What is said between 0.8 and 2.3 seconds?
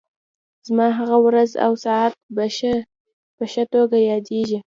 هغه ورځ او ساعت